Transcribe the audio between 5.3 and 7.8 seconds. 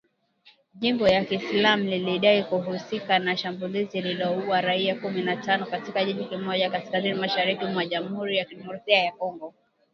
tano katika kijiji kimoja kaskazini-mashariki